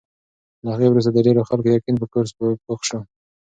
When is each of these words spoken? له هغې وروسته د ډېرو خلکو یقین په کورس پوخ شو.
له 0.63 0.69
هغې 0.73 0.87
وروسته 0.89 1.11
د 1.13 1.17
ډېرو 1.25 1.47
خلکو 1.49 1.73
یقین 1.77 1.95
په 1.99 2.07
کورس 2.13 2.31
پوخ 2.65 2.79
شو. 2.87 2.99